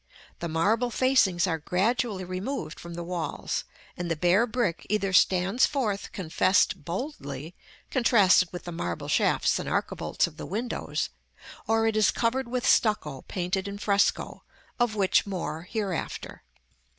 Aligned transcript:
The 0.39 0.47
marble 0.47 0.89
facings 0.89 1.45
are 1.45 1.59
gradually 1.59 2.23
removed 2.23 2.79
from 2.79 2.95
the 2.95 3.03
walls; 3.03 3.65
and 3.95 4.09
the 4.09 4.15
bare 4.15 4.47
brick 4.47 4.83
either 4.89 5.13
stands 5.13 5.67
forth 5.67 6.11
confessed 6.11 6.83
boldly, 6.83 7.53
contrasted 7.91 8.51
with 8.51 8.63
the 8.63 8.71
marble 8.71 9.07
shafts 9.07 9.59
and 9.59 9.69
archivolts 9.69 10.25
of 10.25 10.37
the 10.37 10.47
windows, 10.47 11.09
or 11.67 11.85
it 11.85 11.95
is 11.95 12.09
covered 12.09 12.47
with 12.47 12.65
stucco 12.65 13.21
painted 13.27 13.67
in 13.67 13.77
fresco, 13.77 14.41
of 14.79 14.95
which 14.95 15.27
more 15.27 15.67
hereafter. 15.69 16.41